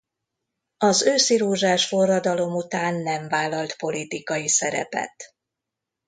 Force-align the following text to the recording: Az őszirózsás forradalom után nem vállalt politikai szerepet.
Az 0.77 1.01
őszirózsás 1.03 1.87
forradalom 1.87 2.55
után 2.55 2.95
nem 2.95 3.27
vállalt 3.27 3.75
politikai 3.77 4.47
szerepet. 4.47 5.35